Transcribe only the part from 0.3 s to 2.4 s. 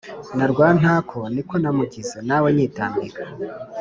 Na Rwantako niko namugize